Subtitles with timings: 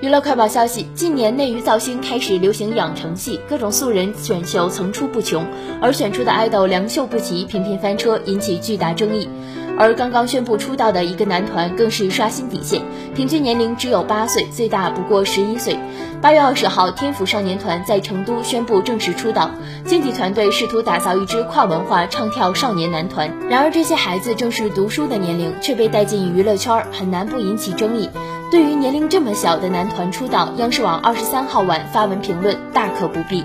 [0.00, 5.44] 娱乐快报消息：近年内娱造星开始流行养成系，各种素人选秀层出不穷，
[5.82, 9.28] 而选出的爱豆良莠不齐，频频翻车，引起巨大争议。
[9.76, 12.80] 而刚刚宣布出道的一个男团更是刷新底线，
[13.16, 15.76] 平均年龄只有八岁，最大不过十一岁。
[16.22, 19.50] 八月二十号，天府少年团在成都宣布正式出道，
[19.84, 23.36] 经纪团队试图打造一支跨文化唱跳少年男团。
[23.50, 28.08] 然而，这些孩子正是读书的年龄，却被带进娱乐圈，很难不引起争议。
[28.50, 33.44] 对于年龄这么小的男团出道，央视网二十三号晚发文评论：大可不必。